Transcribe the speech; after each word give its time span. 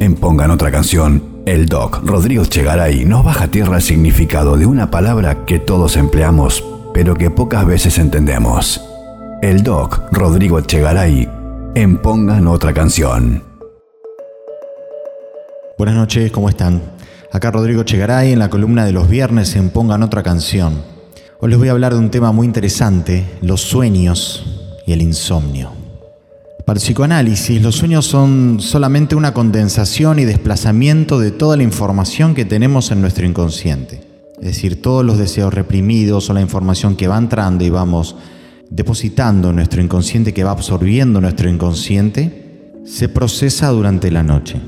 En 0.00 0.14
Pongan 0.14 0.50
otra 0.50 0.70
canción, 0.70 1.42
el 1.44 1.66
doc 1.66 2.00
Rodrigo 2.06 2.46
Chegaray 2.46 3.04
nos 3.04 3.22
baja 3.22 3.44
a 3.44 3.48
tierra 3.48 3.76
el 3.76 3.82
significado 3.82 4.56
de 4.56 4.64
una 4.64 4.90
palabra 4.90 5.44
que 5.44 5.58
todos 5.58 5.98
empleamos, 5.98 6.64
pero 6.94 7.14
que 7.14 7.28
pocas 7.28 7.66
veces 7.66 7.98
entendemos. 7.98 8.80
El 9.42 9.62
doc 9.62 10.00
Rodrigo 10.10 10.62
Chegaray 10.62 11.28
en 11.74 11.98
Pongan 11.98 12.46
otra 12.46 12.72
canción. 12.72 13.44
Buenas 15.76 15.96
noches, 15.96 16.32
¿cómo 16.32 16.48
están? 16.48 16.80
Acá 17.30 17.50
Rodrigo 17.50 17.82
Chegaray 17.82 18.32
en 18.32 18.38
la 18.38 18.48
columna 18.48 18.86
de 18.86 18.92
los 18.92 19.06
viernes 19.06 19.54
en 19.54 19.68
Pongan 19.68 20.02
otra 20.02 20.22
canción. 20.22 20.82
Hoy 21.40 21.50
les 21.50 21.58
voy 21.58 21.68
a 21.68 21.72
hablar 21.72 21.92
de 21.92 21.98
un 21.98 22.10
tema 22.10 22.32
muy 22.32 22.46
interesante, 22.46 23.26
los 23.42 23.60
sueños 23.60 24.80
y 24.86 24.94
el 24.94 25.02
insomnio. 25.02 25.79
Para 26.70 26.78
el 26.78 26.84
psicoanálisis, 26.84 27.60
los 27.60 27.74
sueños 27.74 28.06
son 28.06 28.58
solamente 28.60 29.16
una 29.16 29.34
condensación 29.34 30.20
y 30.20 30.24
desplazamiento 30.24 31.18
de 31.18 31.32
toda 31.32 31.56
la 31.56 31.64
información 31.64 32.32
que 32.32 32.44
tenemos 32.44 32.92
en 32.92 33.00
nuestro 33.00 33.26
inconsciente. 33.26 34.02
Es 34.38 34.46
decir, 34.46 34.80
todos 34.80 35.04
los 35.04 35.18
deseos 35.18 35.52
reprimidos 35.52 36.30
o 36.30 36.32
la 36.32 36.40
información 36.40 36.94
que 36.94 37.08
va 37.08 37.18
entrando 37.18 37.64
y 37.64 37.70
vamos 37.70 38.14
depositando 38.70 39.50
en 39.50 39.56
nuestro 39.56 39.82
inconsciente, 39.82 40.32
que 40.32 40.44
va 40.44 40.52
absorbiendo 40.52 41.20
nuestro 41.20 41.50
inconsciente, 41.50 42.70
se 42.84 43.08
procesa 43.08 43.70
durante 43.70 44.12
la 44.12 44.22
noche. 44.22 44.60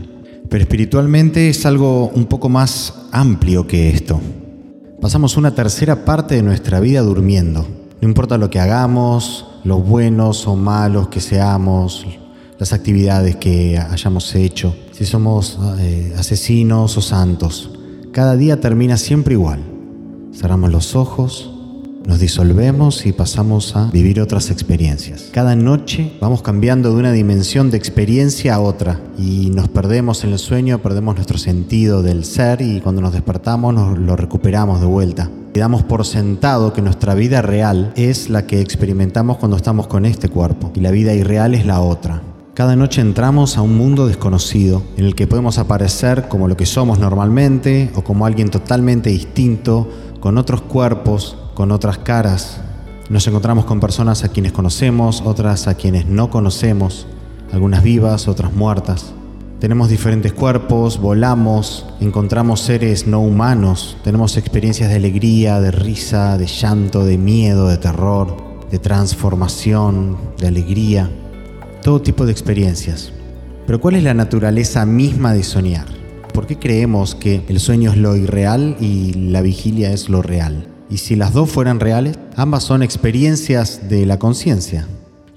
Pero 0.49 0.61
espiritualmente 0.61 1.51
es 1.51 1.65
algo 1.67 2.09
un 2.09 2.25
poco 2.25 2.49
más 2.49 2.95
amplio 3.13 3.69
que 3.69 3.91
esto. 3.91 4.21
Pasamos 5.01 5.37
una 5.37 5.55
tercera 5.55 6.05
parte 6.05 6.35
de 6.35 6.43
nuestra 6.43 6.81
vida 6.81 7.01
durmiendo. 7.03 7.65
No 8.01 8.09
importa 8.09 8.39
lo 8.39 8.51
que 8.51 8.59
hagamos, 8.59 9.52
los 9.65 9.87
buenos 9.87 10.47
o 10.47 10.57
malos 10.57 11.09
que 11.09 11.21
seamos, 11.21 12.07
las 12.59 12.73
actividades 12.73 13.37
que 13.37 13.79
hayamos 13.79 14.35
hecho, 14.35 14.75
si 14.93 15.05
somos 15.05 15.59
eh, 15.79 16.15
asesinos 16.17 16.97
o 16.97 17.01
santos. 17.01 17.71
Cada 18.13 18.37
día 18.37 18.61
termina 18.61 18.97
siempre 18.97 19.35
igual. 19.35 19.61
Cerramos 20.35 20.71
los 20.71 20.95
ojos, 20.97 21.53
nos 22.07 22.19
disolvemos 22.19 23.07
y 23.07 23.13
pasamos 23.13 23.77
a 23.77 23.91
vivir 23.91 24.21
otras 24.21 24.51
experiencias. 24.51 25.31
Cada 25.33 25.55
noche 25.57 26.13
vamos 26.21 26.43
cambiando 26.43 26.93
de 26.93 27.01
una 27.01 27.13
dimensión 27.13 27.71
de 27.71 27.77
experiencia 27.79 28.55
a 28.57 28.61
otra 28.61 29.01
y 29.19 29.51
nos 29.51 29.69
perdemos 29.69 30.25
en 30.25 30.33
el 30.33 30.39
sueño, 30.39 30.81
perdemos 30.81 31.15
nuestro 31.15 31.39
sentido 31.39 32.03
del 32.03 32.25
ser 32.25 32.61
y 32.61 32.81
cuando 32.81 33.01
nos 33.01 33.13
despertamos 33.13 33.75
nos 33.75 33.99
lo 33.99 34.17
recuperamos 34.17 34.81
de 34.81 34.87
vuelta. 34.87 35.31
Damos 35.61 35.83
por 35.83 36.07
sentado 36.07 36.73
que 36.73 36.81
nuestra 36.81 37.15
vida 37.15 37.43
real 37.43 37.93
es 37.95 38.31
la 38.31 38.47
que 38.47 38.61
experimentamos 38.61 39.37
cuando 39.37 39.57
estamos 39.57 39.87
con 39.87 40.07
este 40.07 40.29
cuerpo 40.29 40.73
y 40.75 40.81
la 40.81 40.91
vida 40.91 41.13
irreal 41.13 41.55
es 41.55 41.67
la 41.67 41.81
otra. 41.81 42.23
Cada 42.55 42.75
noche 42.75 43.01
entramos 43.01 43.57
a 43.57 43.63
un 43.63 43.77
mundo 43.77 44.07
desconocido 44.07 44.83
en 44.97 45.05
el 45.05 45.15
que 45.15 45.27
podemos 45.27 45.59
aparecer 45.59 46.29
como 46.29 46.49
lo 46.49 46.57
que 46.57 46.67
somos 46.67 46.99
normalmente 46.99 47.91
o 47.95 48.03
como 48.03 48.27
alguien 48.27 48.51
totalmente 48.51 49.11
distinto, 49.11 49.89
con 50.21 50.39
otros 50.39 50.63
cuerpos, 50.63 51.37
con 51.55 51.71
otras 51.71 51.99
caras. 51.99 52.61
Nos 53.11 53.27
encontramos 53.27 53.67
con 53.67 53.79
personas 53.79 54.25
a 54.25 54.29
quienes 54.29 54.53
conocemos, 54.53 55.23
otras 55.25 55.69
a 55.69 55.75
quienes 55.75 56.07
no 56.07 56.31
conocemos, 56.31 57.07
algunas 57.53 57.83
vivas, 57.83 58.27
otras 58.27 58.53
muertas. 58.53 59.13
Tenemos 59.63 59.89
diferentes 59.89 60.33
cuerpos, 60.33 61.01
volamos, 61.01 61.87
encontramos 62.01 62.59
seres 62.59 63.07
no 63.07 63.21
humanos, 63.21 63.97
tenemos 64.03 64.37
experiencias 64.37 64.91
de 64.91 64.97
alegría, 64.97 65.61
de 65.61 65.71
risa, 65.71 66.37
de 66.37 66.47
llanto, 66.47 67.05
de 67.05 67.17
miedo, 67.17 67.69
de 67.69 67.77
terror, 67.77 68.37
de 68.73 68.81
transformación, 68.81 70.19
de 70.37 70.49
alegría, 70.49 71.09
todo 71.81 72.03
tipo 72.03 72.27
de 72.27 72.33
experiencias. 72.33 73.13
Pero 73.65 73.81
¿cuál 73.81 73.95
es 73.95 74.03
la 74.03 74.15
naturaleza 74.15 74.85
misma 74.85 75.33
de 75.33 75.45
soñar? 75.45 75.87
¿Por 76.35 76.49
qué 76.49 76.59
creemos 76.59 77.15
que 77.15 77.45
el 77.47 77.61
sueño 77.61 77.93
es 77.93 77.99
lo 77.99 78.17
irreal 78.17 78.77
y 78.81 79.13
la 79.13 79.43
vigilia 79.43 79.93
es 79.93 80.09
lo 80.09 80.23
real? 80.23 80.67
Y 80.91 80.97
si 80.97 81.15
las 81.15 81.35
dos 81.35 81.49
fueran 81.49 81.79
reales, 81.79 82.19
ambas 82.35 82.65
son 82.65 82.83
experiencias 82.83 83.89
de 83.89 84.07
la 84.07 84.19
conciencia. 84.19 84.89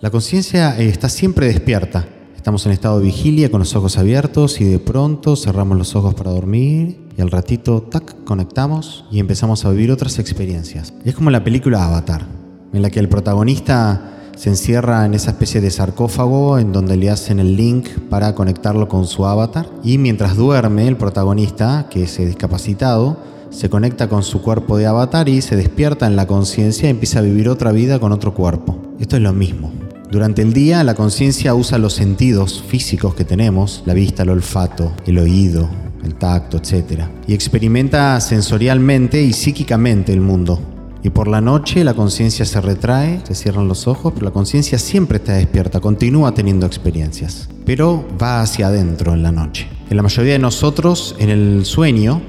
La 0.02 0.10
conciencia 0.10 0.80
eh, 0.80 0.90
está 0.90 1.10
siempre 1.10 1.46
despierta, 1.46 2.08
Estamos 2.46 2.68
en 2.68 2.74
estado 2.74 3.00
de 3.00 3.06
vigilia 3.06 3.50
con 3.50 3.58
los 3.58 3.76
ojos 3.76 3.98
abiertos 3.98 4.62
y 4.62 4.66
de 4.66 4.78
pronto 4.78 5.36
cerramos 5.36 5.80
los 5.80 5.96
ojos 5.96 6.14
para 6.14 6.30
dormir 6.30 7.10
y 7.18 7.22
al 7.22 7.32
ratito, 7.32 7.82
tac, 7.82 8.24
conectamos 8.24 9.04
y 9.10 9.18
empezamos 9.18 9.66
a 9.66 9.72
vivir 9.72 9.92
otras 9.92 10.20
experiencias. 10.20 10.94
Es 11.06 11.16
como 11.16 11.32
la 11.32 11.44
película 11.44 11.84
Avatar, 11.84 12.28
en 12.72 12.84
la 12.84 12.92
que 12.92 13.00
el 13.00 13.10
protagonista 13.10 14.30
se 14.36 14.50
encierra 14.52 15.08
en 15.08 15.16
esa 15.16 15.32
especie 15.32 15.60
de 15.60 15.72
sarcófago 15.72 16.60
en 16.60 16.72
donde 16.72 16.98
le 16.98 17.10
hacen 17.10 17.40
el 17.40 17.56
link 17.56 17.88
para 18.12 18.36
conectarlo 18.36 18.88
con 18.88 19.08
su 19.08 19.26
avatar 19.26 19.68
y 19.84 19.98
mientras 19.98 20.36
duerme 20.36 20.88
el 20.88 20.98
protagonista, 20.98 21.88
que 21.90 22.04
es 22.04 22.16
discapacitado, 22.16 23.18
se 23.50 23.72
conecta 23.72 24.08
con 24.08 24.22
su 24.22 24.44
cuerpo 24.44 24.78
de 24.78 24.86
avatar 24.86 25.30
y 25.30 25.42
se 25.42 25.56
despierta 25.56 26.06
en 26.06 26.16
la 26.16 26.28
conciencia 26.28 26.90
y 26.90 26.92
empieza 26.92 27.18
a 27.18 27.24
vivir 27.24 27.50
otra 27.50 27.72
vida 27.72 27.98
con 27.98 28.12
otro 28.12 28.36
cuerpo. 28.36 28.78
Esto 29.00 29.16
es 29.16 29.24
lo 29.24 29.34
mismo. 29.34 29.85
Durante 30.12 30.44
el 30.44 30.54
día 30.54 30.84
la 30.84 30.94
conciencia 30.94 31.56
usa 31.56 31.78
los 31.78 31.94
sentidos 31.94 32.64
físicos 32.68 33.16
que 33.16 33.26
tenemos, 33.26 33.84
la 33.86 33.94
vista, 33.94 34.24
el 34.24 34.30
olfato, 34.30 34.94
el 35.06 35.18
oído, 35.18 35.68
el 36.04 36.16
tacto, 36.16 36.58
etc. 36.58 37.04
Y 37.28 37.34
experimenta 37.34 38.20
sensorialmente 38.22 39.24
y 39.24 39.34
psíquicamente 39.34 40.14
el 40.14 40.22
mundo. 40.22 40.62
Y 41.02 41.10
por 41.10 41.28
la 41.28 41.42
noche 41.42 41.84
la 41.84 41.94
conciencia 41.94 42.46
se 42.46 42.62
retrae, 42.62 43.22
se 43.28 43.36
cierran 43.36 43.68
los 43.68 43.88
ojos, 43.88 44.14
pero 44.14 44.26
la 44.26 44.32
conciencia 44.32 44.80
siempre 44.80 45.18
está 45.18 45.34
despierta, 45.34 45.80
continúa 45.80 46.34
teniendo 46.34 46.66
experiencias, 46.66 47.50
pero 47.66 48.08
va 48.22 48.42
hacia 48.42 48.68
adentro 48.68 49.14
en 49.14 49.22
la 49.22 49.32
noche. 49.32 49.68
En 49.90 49.98
la 49.98 50.04
mayoría 50.04 50.34
de 50.34 50.40
nosotros, 50.40 51.16
en 51.20 51.30
el 51.30 51.66
sueño, 51.66 52.22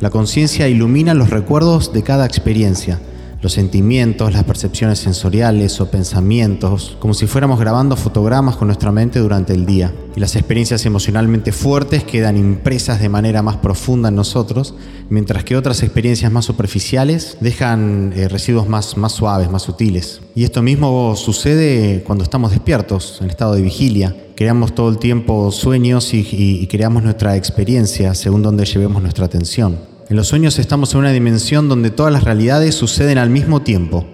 la 0.00 0.10
conciencia 0.10 0.68
ilumina 0.68 1.12
los 1.14 1.30
recuerdos 1.30 1.92
de 1.92 2.02
cada 2.02 2.24
experiencia, 2.24 3.00
los 3.42 3.52
sentimientos, 3.52 4.32
las 4.32 4.44
percepciones 4.44 5.00
sensoriales 5.00 5.80
o 5.80 5.90
pensamientos, 5.90 6.96
como 7.00 7.12
si 7.12 7.26
fuéramos 7.26 7.58
grabando 7.58 7.96
fotogramas 7.96 8.56
con 8.56 8.68
nuestra 8.68 8.92
mente 8.92 9.18
durante 9.18 9.52
el 9.52 9.66
día. 9.66 9.92
Y 10.14 10.20
las 10.20 10.36
experiencias 10.36 10.86
emocionalmente 10.86 11.50
fuertes 11.50 12.04
quedan 12.04 12.36
impresas 12.36 13.00
de 13.00 13.08
manera 13.08 13.42
más 13.42 13.56
profunda 13.56 14.10
en 14.10 14.14
nosotros, 14.14 14.74
mientras 15.10 15.42
que 15.42 15.56
otras 15.56 15.82
experiencias 15.82 16.30
más 16.30 16.44
superficiales 16.44 17.36
dejan 17.40 18.12
eh, 18.14 18.28
residuos 18.28 18.68
más, 18.68 18.96
más 18.96 19.12
suaves, 19.12 19.50
más 19.50 19.62
sutiles. 19.62 20.20
Y 20.36 20.44
esto 20.44 20.62
mismo 20.62 21.16
sucede 21.16 22.04
cuando 22.04 22.22
estamos 22.22 22.52
despiertos, 22.52 23.18
en 23.22 23.28
estado 23.28 23.54
de 23.54 23.62
vigilia. 23.62 24.14
Creamos 24.36 24.72
todo 24.72 24.88
el 24.88 24.98
tiempo 24.98 25.50
sueños 25.50 26.14
y, 26.14 26.24
y 26.30 26.66
creamos 26.68 27.02
nuestra 27.02 27.36
experiencia 27.36 28.14
según 28.14 28.42
donde 28.42 28.64
llevemos 28.64 29.02
nuestra 29.02 29.26
atención. 29.26 29.91
En 30.12 30.16
los 30.16 30.28
sueños 30.28 30.58
estamos 30.58 30.92
en 30.92 31.00
una 31.00 31.10
dimensión 31.10 31.70
donde 31.70 31.88
todas 31.88 32.12
las 32.12 32.24
realidades 32.24 32.74
suceden 32.74 33.16
al 33.16 33.30
mismo 33.30 33.62
tiempo. 33.62 34.04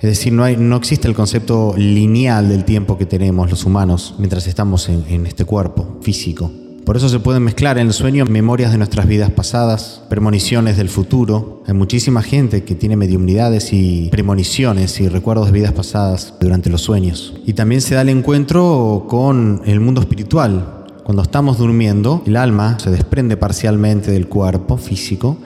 Es 0.00 0.10
decir, 0.10 0.32
no, 0.32 0.76
existe 0.76 1.06
el 1.06 1.14
concepto 1.14 1.74
lineal 1.76 2.48
del 2.48 2.64
tiempo 2.64 2.98
que 2.98 3.06
tenemos 3.06 3.48
los 3.48 3.64
humanos 3.64 4.16
mientras 4.18 4.48
estamos 4.48 4.88
en, 4.88 5.04
en 5.08 5.26
este 5.26 5.44
cuerpo 5.44 6.00
físico. 6.02 6.50
Por 6.84 6.96
eso 6.96 7.08
se 7.08 7.20
pueden 7.20 7.44
mezclar 7.44 7.78
en 7.78 7.86
el 7.86 7.92
sueño 7.92 8.24
memorias 8.24 8.72
de 8.72 8.78
nuestras 8.78 9.06
vidas 9.06 9.30
pasadas, 9.30 10.02
premoniciones 10.10 10.76
del 10.76 10.88
futuro. 10.88 11.62
Hay 11.68 11.74
muchísima 11.74 12.20
gente 12.20 12.64
que 12.64 12.74
tiene 12.74 12.96
mediumnidades 12.96 13.72
y 13.72 14.08
premoniciones 14.10 15.00
y 15.00 15.08
recuerdos 15.08 15.46
de 15.46 15.52
vidas 15.52 15.72
pasadas 15.72 16.34
durante 16.40 16.68
los 16.68 16.82
sueños. 16.82 17.32
Y 17.46 17.52
también 17.52 17.80
se 17.80 17.94
da 17.94 18.02
el 18.02 18.08
encuentro 18.08 19.06
con 19.08 19.62
el 19.66 19.78
mundo 19.78 20.00
espiritual, 20.00 20.73
cuando 21.04 21.22
estamos 21.22 21.58
durmiendo, 21.58 22.22
el 22.26 22.36
alma 22.36 22.78
se 22.78 22.90
desprende 22.90 23.36
parcialmente 23.36 24.10
del 24.10 24.26
cuerpo 24.26 24.78
físico 24.78 25.36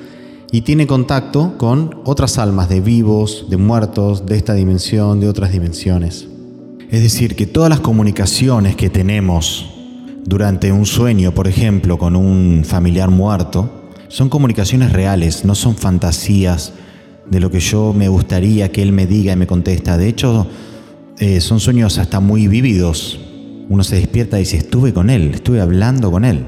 y 0.53 0.61
tiene 0.61 0.87
contacto 0.87 1.59
con 1.59 2.01
otras 2.05 2.39
almas 2.39 2.69
de 2.69 2.81
vivos, 2.81 3.47
de 3.51 3.57
muertos, 3.57 4.25
de 4.25 4.37
esta 4.37 4.55
dimensión, 4.55 5.19
de 5.19 5.29
otras 5.29 5.51
dimensiones. 5.51 6.29
Es 6.91 7.03
decir, 7.03 7.35
que 7.35 7.47
todas 7.47 7.71
las 7.71 7.81
comunicaciones 7.81 8.77
que 8.77 8.89
tenemos 8.89 9.69
durante 10.25 10.71
un 10.71 10.87
sueño, 10.87 11.35
por 11.35 11.49
ejemplo, 11.49 11.99
con 11.99 12.15
un 12.15 12.63
familiar 12.65 13.11
muerto, 13.11 13.91
son 14.07 14.29
comunicaciones 14.29 14.93
reales, 14.93 15.45
no 15.45 15.57
son 15.57 15.75
fantasías 15.75 16.73
de 17.29 17.41
lo 17.41 17.51
que 17.51 17.59
yo 17.59 17.93
me 17.93 18.09
gustaría 18.09 18.71
que 18.71 18.81
él 18.81 18.93
me 18.93 19.09
diga 19.09 19.33
y 19.33 19.37
me 19.37 19.49
contesta. 19.49 19.99
De 19.99 20.09
hecho, 20.09 20.47
eh, 21.19 21.41
son 21.41 21.59
sueños 21.59 21.99
hasta 21.99 22.21
muy 22.21 22.47
vívidos, 22.47 23.19
uno 23.69 23.85
se 23.85 23.97
despierta 23.97 24.37
y 24.39 24.41
dice, 24.41 24.57
estuve 24.57 24.93
con 24.93 25.11
él, 25.11 25.33
estuve 25.35 25.61
hablando 25.61 26.11
con 26.11 26.25
él. 26.25 26.45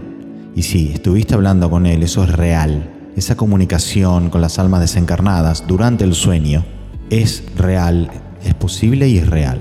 Y 0.54 0.62
sí, 0.62 0.90
estuviste 0.94 1.34
hablando 1.34 1.70
con 1.70 1.86
él, 1.86 2.02
eso 2.02 2.24
es 2.24 2.30
real. 2.30 2.90
Esa 3.16 3.36
comunicación 3.36 4.30
con 4.30 4.40
las 4.40 4.58
almas 4.58 4.80
desencarnadas 4.80 5.64
durante 5.66 6.04
el 6.04 6.14
sueño 6.14 6.64
es 7.10 7.44
real, 7.56 8.10
es 8.44 8.54
posible 8.54 9.08
y 9.08 9.18
es 9.18 9.28
real. 9.28 9.60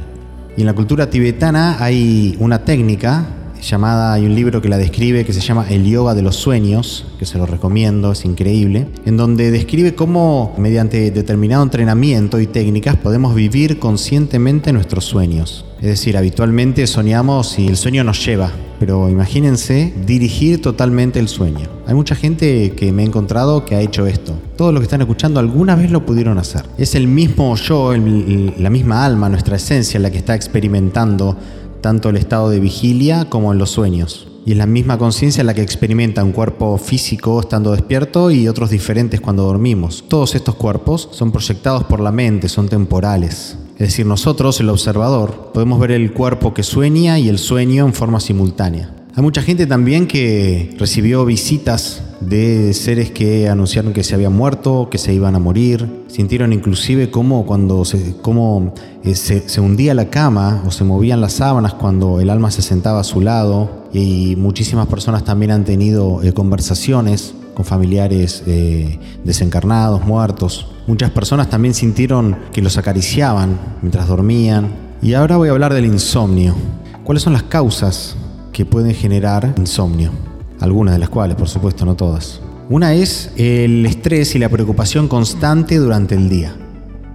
Y 0.55 0.61
en 0.61 0.67
la 0.67 0.73
cultura 0.73 1.09
tibetana 1.09 1.83
hay 1.83 2.35
una 2.39 2.63
técnica 2.63 3.27
llamada, 3.61 4.13
hay 4.13 4.25
un 4.25 4.35
libro 4.35 4.61
que 4.61 4.69
la 4.69 4.77
describe 4.77 5.25
que 5.25 5.33
se 5.33 5.41
llama 5.41 5.65
El 5.69 5.85
Yoga 5.85 6.15
de 6.15 6.21
los 6.21 6.35
Sueños, 6.35 7.05
que 7.17 7.25
se 7.25 7.37
lo 7.37 7.45
recomiendo, 7.45 8.11
es 8.11 8.25
increíble, 8.25 8.87
en 9.05 9.17
donde 9.17 9.51
describe 9.51 9.95
cómo 9.95 10.53
mediante 10.57 11.11
determinado 11.11 11.63
entrenamiento 11.63 12.39
y 12.39 12.47
técnicas 12.47 12.95
podemos 12.97 13.35
vivir 13.35 13.79
conscientemente 13.79 14.73
nuestros 14.73 15.05
sueños. 15.05 15.65
Es 15.79 15.85
decir, 15.85 16.17
habitualmente 16.17 16.85
soñamos 16.87 17.57
y 17.57 17.67
el 17.67 17.77
sueño 17.77 18.03
nos 18.03 18.25
lleva, 18.25 18.51
pero 18.79 19.09
imagínense 19.09 19.93
dirigir 20.05 20.61
totalmente 20.61 21.19
el 21.19 21.29
sueño. 21.29 21.69
Hay 21.87 21.93
mucha 21.93 22.15
gente 22.15 22.73
que 22.75 22.91
me 22.91 23.03
he 23.03 23.05
encontrado 23.05 23.63
que 23.65 23.75
ha 23.75 23.81
hecho 23.81 24.05
esto. 24.05 24.33
Todos 24.57 24.73
los 24.73 24.81
que 24.81 24.85
están 24.85 25.01
escuchando 25.01 25.39
alguna 25.39 25.75
vez 25.75 25.89
lo 25.89 26.05
pudieron 26.05 26.37
hacer. 26.37 26.63
Es 26.77 26.95
el 26.95 27.07
mismo 27.07 27.55
yo, 27.55 27.93
la 27.95 28.69
misma 28.69 29.05
alma, 29.05 29.29
nuestra 29.29 29.55
esencia 29.55 29.99
la 29.99 30.11
que 30.11 30.17
está 30.17 30.35
experimentando 30.35 31.37
tanto 31.81 32.09
el 32.09 32.17
estado 32.17 32.49
de 32.49 32.59
vigilia 32.59 33.29
como 33.29 33.51
en 33.51 33.57
los 33.57 33.71
sueños. 33.71 34.27
Y 34.45 34.53
es 34.53 34.57
la 34.57 34.65
misma 34.65 34.97
conciencia 34.97 35.43
la 35.43 35.53
que 35.53 35.61
experimenta 35.61 36.23
un 36.23 36.31
cuerpo 36.31 36.77
físico 36.77 37.39
estando 37.39 37.71
despierto 37.71 38.31
y 38.31 38.47
otros 38.47 38.69
diferentes 38.69 39.21
cuando 39.21 39.43
dormimos. 39.43 40.05
Todos 40.07 40.33
estos 40.35 40.55
cuerpos 40.55 41.09
son 41.11 41.31
proyectados 41.31 41.83
por 41.83 41.99
la 41.99 42.11
mente, 42.11 42.49
son 42.49 42.67
temporales. 42.67 43.57
Es 43.73 43.89
decir, 43.89 44.05
nosotros, 44.05 44.59
el 44.59 44.69
observador, 44.69 45.51
podemos 45.53 45.79
ver 45.79 45.91
el 45.91 46.11
cuerpo 46.13 46.53
que 46.53 46.63
sueña 46.63 47.19
y 47.19 47.29
el 47.29 47.37
sueño 47.37 47.85
en 47.85 47.93
forma 47.93 48.19
simultánea. 48.19 48.93
Hay 49.15 49.23
mucha 49.23 49.41
gente 49.41 49.67
también 49.67 50.07
que 50.07 50.75
recibió 50.79 51.25
visitas 51.25 52.01
de 52.21 52.73
seres 52.73 53.11
que 53.11 53.47
anunciaron 53.47 53.93
que 53.93 54.03
se 54.03 54.15
habían 54.15 54.33
muerto, 54.33 54.89
que 54.89 54.97
se 54.97 55.13
iban 55.13 55.35
a 55.35 55.39
morir. 55.39 56.03
Sintieron 56.07 56.53
inclusive 56.53 57.09
cómo 57.09 57.45
cuando 57.45 57.85
se, 57.85 58.15
cómo, 58.21 58.73
eh, 59.03 59.15
se, 59.15 59.61
hundía 59.61 59.93
la 59.93 60.09
cama 60.09 60.63
o 60.65 60.71
se 60.71 60.83
movían 60.83 61.21
las 61.21 61.33
sábanas 61.33 61.73
cuando 61.73 62.19
el 62.19 62.29
alma 62.29 62.51
se 62.51 62.61
sentaba 62.61 62.99
a 62.99 63.03
su 63.03 63.21
lado. 63.21 63.87
Y 63.93 64.35
muchísimas 64.37 64.87
personas 64.87 65.23
también 65.23 65.51
han 65.51 65.65
tenido 65.65 66.21
eh, 66.23 66.33
conversaciones 66.33 67.33
con 67.53 67.65
familiares 67.65 68.43
eh, 68.47 68.99
desencarnados, 69.23 70.05
muertos. 70.05 70.67
Muchas 70.87 71.11
personas 71.11 71.49
también 71.49 71.73
sintieron 71.73 72.37
que 72.51 72.61
los 72.61 72.77
acariciaban 72.77 73.59
mientras 73.81 74.07
dormían. 74.07 74.89
Y 75.01 75.13
ahora 75.13 75.37
voy 75.37 75.49
a 75.49 75.51
hablar 75.51 75.73
del 75.73 75.85
insomnio. 75.85 76.55
¿Cuáles 77.03 77.23
son 77.23 77.33
las 77.33 77.43
causas 77.43 78.15
que 78.51 78.65
pueden 78.65 78.93
generar 78.93 79.53
insomnio, 79.57 80.11
algunas 80.59 80.93
de 80.93 80.99
las 80.99 81.09
cuales, 81.09 81.35
por 81.35 81.47
supuesto, 81.47 81.85
no 81.85 81.95
todas. 81.95 82.41
Una 82.69 82.93
es 82.93 83.31
el 83.35 83.85
estrés 83.85 84.35
y 84.35 84.39
la 84.39 84.49
preocupación 84.49 85.07
constante 85.07 85.77
durante 85.77 86.15
el 86.15 86.29
día. 86.29 86.55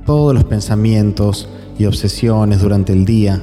Todos 0.05 0.35
los 0.35 0.45
pensamientos 0.45 1.49
y 1.79 1.87
obsesiones 1.87 2.61
durante 2.61 2.93
el 2.93 3.05
día. 3.05 3.41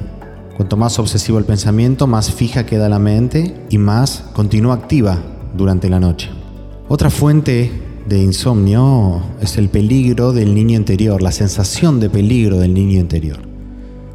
Cuanto 0.56 0.76
más 0.76 0.98
obsesivo 0.98 1.38
el 1.38 1.44
pensamiento, 1.44 2.06
más 2.06 2.30
fija 2.30 2.66
queda 2.66 2.88
la 2.88 2.98
mente 2.98 3.54
y 3.70 3.78
más 3.78 4.24
continúa 4.34 4.74
activa 4.74 5.18
durante 5.56 5.88
la 5.88 6.00
noche. 6.00 6.30
Otra 6.88 7.08
fuente 7.08 7.70
de 8.06 8.18
insomnio 8.18 9.22
es 9.40 9.56
el 9.56 9.68
peligro 9.68 10.32
del 10.32 10.54
niño 10.54 10.76
interior, 10.76 11.22
la 11.22 11.32
sensación 11.32 12.00
de 12.00 12.10
peligro 12.10 12.58
del 12.58 12.74
niño 12.74 13.00
interior. 13.00 13.38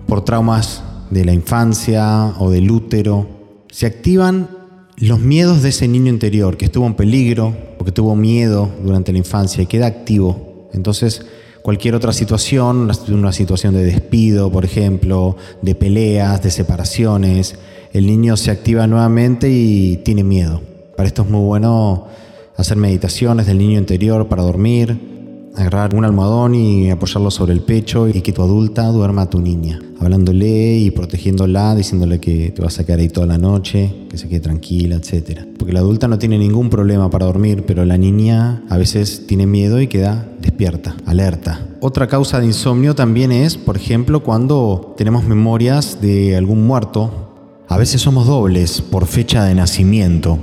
Por 0.07 0.23
traumas 0.23 0.83
de 1.09 1.25
la 1.25 1.33
infancia 1.33 2.33
o 2.37 2.51
del 2.51 2.69
útero, 2.69 3.27
se 3.69 3.85
activan 3.85 4.49
los 4.99 5.19
miedos 5.19 5.61
de 5.61 5.69
ese 5.69 5.87
niño 5.87 6.11
interior 6.11 6.57
que 6.57 6.65
estuvo 6.65 6.87
en 6.87 6.95
peligro 6.95 7.55
o 7.77 7.85
que 7.85 7.91
tuvo 7.91 8.15
miedo 8.15 8.69
durante 8.83 9.11
la 9.11 9.19
infancia 9.19 9.61
y 9.61 9.67
queda 9.67 9.85
activo. 9.85 10.69
Entonces, 10.73 11.23
cualquier 11.61 11.93
otra 11.93 12.13
situación, 12.13 12.89
una 13.09 13.31
situación 13.31 13.75
de 13.75 13.85
despido, 13.85 14.51
por 14.51 14.65
ejemplo, 14.65 15.37
de 15.61 15.75
peleas, 15.75 16.41
de 16.41 16.49
separaciones, 16.49 17.55
el 17.93 18.07
niño 18.07 18.37
se 18.37 18.49
activa 18.49 18.87
nuevamente 18.87 19.49
y 19.51 19.97
tiene 19.97 20.23
miedo. 20.23 20.61
Para 20.95 21.07
esto 21.07 21.21
es 21.21 21.29
muy 21.29 21.45
bueno 21.45 22.07
hacer 22.55 22.77
meditaciones 22.77 23.45
del 23.45 23.59
niño 23.59 23.77
interior 23.77 24.27
para 24.27 24.41
dormir, 24.41 25.16
agarrar 25.57 25.95
un 25.95 26.05
almohadón 26.05 26.55
y 26.55 26.91
apoyarlo 26.91 27.31
sobre 27.31 27.53
el 27.53 27.61
pecho 27.61 28.07
y 28.07 28.21
que 28.21 28.31
tu 28.31 28.43
adulta 28.43 28.85
duerma 28.87 29.23
a 29.23 29.29
tu 29.29 29.41
niña, 29.41 29.79
hablándole 29.99 30.77
y 30.77 30.91
protegiéndola, 30.91 31.75
diciéndole 31.75 32.19
que 32.19 32.51
te 32.51 32.61
vas 32.61 32.79
a 32.79 32.85
quedar 32.85 32.99
ahí 32.99 33.09
toda 33.09 33.25
la 33.25 33.37
noche, 33.37 33.93
que 34.09 34.17
se 34.17 34.29
quede 34.29 34.39
tranquila, 34.39 34.97
etc. 34.97 35.41
Porque 35.57 35.73
la 35.73 35.79
adulta 35.79 36.07
no 36.07 36.19
tiene 36.19 36.37
ningún 36.37 36.69
problema 36.69 37.09
para 37.09 37.25
dormir, 37.25 37.63
pero 37.65 37.85
la 37.85 37.97
niña 37.97 38.63
a 38.69 38.77
veces 38.77 39.25
tiene 39.25 39.47
miedo 39.47 39.81
y 39.81 39.87
queda 39.87 40.29
despierta, 40.39 40.95
alerta. 41.05 41.67
Otra 41.81 42.07
causa 42.07 42.39
de 42.39 42.45
insomnio 42.45 42.93
también 42.93 43.31
es, 43.31 43.57
por 43.57 43.77
ejemplo, 43.77 44.23
cuando 44.23 44.93
tenemos 44.95 45.23
memorias 45.25 45.99
de 46.01 46.37
algún 46.37 46.65
muerto. 46.65 47.23
A 47.67 47.77
veces 47.77 48.01
somos 48.01 48.27
dobles 48.27 48.81
por 48.81 49.07
fecha 49.07 49.43
de 49.43 49.55
nacimiento 49.55 50.37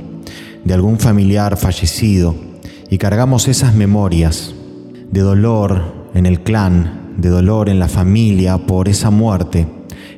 de 0.65 0.75
algún 0.75 0.99
familiar 0.99 1.57
fallecido 1.57 2.35
y 2.91 2.99
cargamos 2.99 3.49
esas 3.49 3.75
memorias 3.75 4.54
de 5.15 5.21
dolor 5.21 5.81
en 6.13 6.27
el 6.27 6.41
clan, 6.41 7.13
de 7.17 7.29
dolor 7.29 7.69
en 7.69 7.79
la 7.79 7.87
familia 7.87 8.59
por 8.59 8.89
esa 8.89 9.11
muerte. 9.11 9.65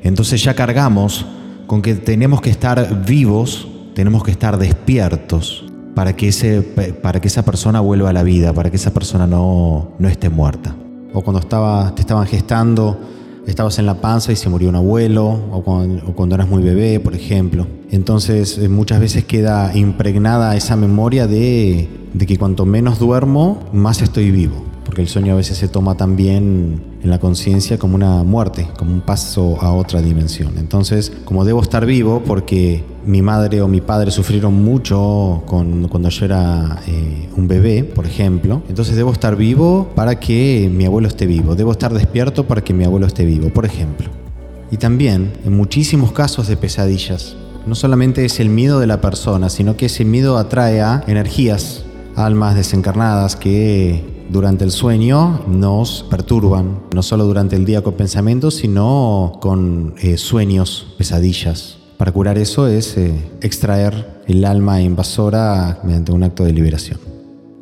Entonces 0.03 0.43
ya 0.43 0.55
cargamos 0.55 1.27
con 1.67 1.83
que 1.83 1.95
tenemos 1.97 2.41
que 2.41 2.49
estar 2.49 3.05
vivos, 3.05 3.69
tenemos 3.95 4.25
que 4.25 4.31
estar 4.31 4.57
despiertos 4.57 5.71
para 5.95 6.17
que, 6.17 6.29
ese, 6.29 6.63
para 6.63 7.21
que 7.21 7.29
esa 7.29 7.45
persona 7.45 7.81
vuelva 7.81 8.09
a 8.09 8.15
la 8.15 8.23
vida, 8.23 8.55
para 8.55 8.71
que 8.71 8.77
esa 8.77 8.95
persona 8.95 9.27
no, 9.27 9.91
no 9.99 10.09
esté 10.09 10.31
muerta. 10.31 10.75
O 11.13 11.21
cuando 11.21 11.41
estaba, 11.41 11.95
te 11.95 12.01
estaban 12.01 12.27
gestando, 12.27 12.99
estabas 13.47 13.79
en 13.79 13.85
la 13.85 14.01
panza 14.01 14.33
y 14.33 14.37
se 14.37 14.49
murió 14.49 14.71
un 14.71 14.77
abuelo, 14.77 15.29
o 15.53 15.63
cuando, 15.63 16.07
o 16.07 16.15
cuando 16.15 16.37
eras 16.37 16.49
muy 16.49 16.63
bebé, 16.63 17.01
por 17.01 17.15
ejemplo. 17.15 17.67
Entonces 17.91 18.57
eh, 18.57 18.71
muchas 18.71 19.01
veces 19.01 19.25
queda 19.25 19.77
impregnada 19.77 20.57
esa 20.57 20.75
memoria 20.75 21.27
de, 21.27 21.87
de 22.15 22.27
que 22.27 22.39
cuanto 22.39 22.65
menos 22.65 22.99
duermo, 22.99 23.61
más 23.75 24.01
estoy 24.01 24.31
vivo 24.31 24.66
porque 24.97 25.03
el 25.03 25.09
sueño 25.11 25.35
a 25.35 25.37
veces 25.37 25.59
se 25.59 25.69
toma 25.69 25.95
también 25.99 26.81
en 27.03 27.11
la 27.11 27.19
conciencia 27.19 27.77
como 27.77 27.97
una 27.97 28.23
muerte, 28.23 28.67
como 28.79 28.95
un 28.95 29.03
paso 29.03 29.59
a 29.61 29.71
otra 29.75 30.01
dimensión. 30.01 30.55
Entonces, 30.57 31.13
como 31.27 31.45
debo 31.45 31.61
estar 31.61 31.85
vivo, 31.85 32.23
porque 32.25 32.83
mi 33.05 33.21
madre 33.21 33.61
o 33.61 33.69
mi 33.69 33.83
padre 33.83 34.11
sufrieron 34.11 34.55
mucho 34.65 35.43
cuando 35.45 36.09
yo 36.09 36.25
era 36.25 36.81
eh, 36.87 37.29
un 37.37 37.47
bebé, 37.47 37.85
por 37.85 38.07
ejemplo, 38.07 38.63
entonces 38.71 38.97
debo 38.97 39.13
estar 39.13 39.37
vivo 39.37 39.93
para 39.95 40.19
que 40.19 40.71
mi 40.73 40.87
abuelo 40.87 41.09
esté 41.09 41.27
vivo, 41.27 41.55
debo 41.55 41.73
estar 41.73 41.93
despierto 41.93 42.47
para 42.47 42.65
que 42.65 42.73
mi 42.73 42.85
abuelo 42.85 43.07
esté 43.07 43.27
vivo, 43.27 43.51
por 43.51 43.67
ejemplo. 43.67 44.09
Y 44.71 44.79
también, 44.79 45.35
en 45.45 45.55
muchísimos 45.55 46.13
casos 46.13 46.49
de 46.49 46.57
pesadillas, 46.57 47.37
no 47.67 47.75
solamente 47.75 48.25
es 48.25 48.41
el 48.41 48.49
miedo 48.49 48.81
de 48.81 48.87
la 48.87 49.03
persona, 49.03 49.51
sino 49.51 49.77
que 49.77 49.87
ese 49.87 50.07
miedo 50.07 50.39
atrae 50.39 50.81
a 50.81 51.05
energías, 51.07 51.85
almas 52.15 52.55
desencarnadas 52.55 53.37
que 53.37 54.16
durante 54.31 54.65
el 54.65 54.71
sueño 54.71 55.43
nos 55.47 56.05
perturban, 56.11 56.81
no 56.95 57.03
solo 57.03 57.25
durante 57.25 57.57
el 57.57 57.65
día 57.65 57.83
con 57.83 57.95
pensamientos, 57.95 58.57
sino 58.57 59.39
con 59.41 59.95
eh, 59.99 60.17
sueños, 60.17 60.95
pesadillas. 60.99 61.79
Para 61.97 62.13
curar 62.13 62.39
eso 62.39 62.67
es 62.67 62.97
eh, 62.97 63.15
extraer 63.41 64.23
el 64.27 64.45
alma 64.45 64.83
invasora 64.83 65.81
mediante 65.85 66.13
un 66.13 66.23
acto 66.23 66.45
de 66.45 66.53
liberación. 66.53 66.99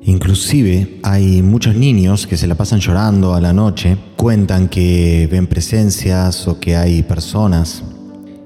Inclusive 0.03 1.01
hay 1.03 1.43
muchos 1.43 1.75
niños 1.75 2.27
que 2.27 2.37
se 2.37 2.47
la 2.47 2.55
pasan 2.55 2.81
llorando 2.81 3.35
a 3.35 3.41
la 3.41 3.53
noche, 3.53 3.97
cuentan 4.17 4.69
que 4.69 5.29
ven 5.31 5.47
presencias 5.47 6.47
o 6.47 6.61
que 6.61 6.77
hay 6.77 7.03
personas 7.03 7.83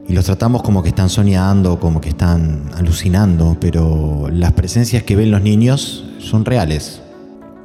y 0.08 0.14
los 0.14 0.24
tratamos 0.24 0.62
como 0.62 0.82
que 0.82 0.88
están 0.88 1.10
soñando, 1.10 1.78
como 1.78 2.00
que 2.00 2.08
están 2.08 2.70
alucinando, 2.74 3.58
pero 3.60 4.28
las 4.32 4.52
presencias 4.52 5.02
que 5.02 5.14
ven 5.14 5.30
los 5.30 5.42
niños 5.42 6.04
son 6.18 6.46
reales, 6.46 7.02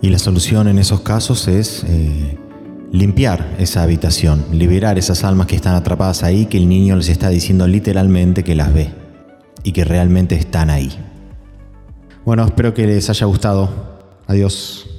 y 0.04 0.10
la 0.10 0.20
solución 0.20 0.68
en 0.68 0.80
esos 0.80 1.00
casos 1.00 1.48
es 1.48 1.86
eh, 1.88 2.38
limpiar 2.92 3.56
esa 3.58 3.84
habitación, 3.84 4.46
liberar 4.52 4.98
esas 4.98 5.24
almas 5.24 5.48
que 5.48 5.56
están 5.56 5.76
atrapadas 5.76 6.24
ahí, 6.24 6.46
que 6.46 6.58
el 6.58 6.68
niño 6.68 6.98
les 6.98 7.08
está 7.08 7.30
diciendo 7.30 7.66
literalmente 7.68 8.44
que 8.44 8.54
las 8.54 8.74
ve 8.74 8.90
y 9.64 9.72
que 9.72 9.86
realmente 9.86 10.36
están 10.36 10.70
ahí. 10.70 10.92
Bueno, 12.26 12.44
espero 12.44 12.74
que 12.74 12.86
les 12.86 13.10
haya 13.10 13.26
gustado. 13.26 13.70
Adiós. 14.28 14.93